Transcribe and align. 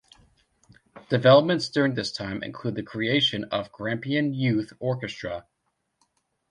Developments 1.09 1.69
during 1.69 1.93
this 1.93 2.11
time 2.11 2.41
include 2.41 2.73
the 2.73 2.81
creation 2.81 3.43
of 3.51 3.71
Grampian 3.71 4.33
Youth 4.33 4.73
Orchestra. 4.79 5.45